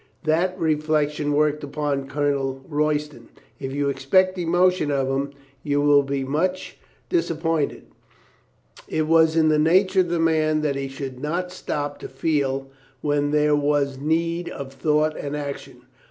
[0.23, 3.29] That reflection worked upon Colonel Royston.
[3.59, 5.29] If you expect emotion of him,
[5.61, 6.79] you will be much
[7.11, 8.87] 392 COLONEL GREATHEART" disappointed.
[8.87, 12.71] It was in the nature of the man that he should not stop to feel
[13.01, 15.83] when there was need of thought and action.